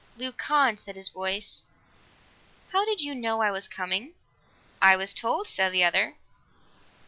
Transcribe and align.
"Leucon," 0.17 0.77
said 0.77 0.95
his 0.95 1.09
voice, 1.09 1.61
"how 2.71 2.83
did 2.83 3.01
you 3.01 3.13
know 3.13 3.43
I 3.43 3.51
was 3.51 3.67
coming?" 3.67 4.15
"I 4.81 4.95
was 4.95 5.13
told," 5.13 5.47
said 5.47 5.71
the 5.73 5.83
other. 5.83 6.15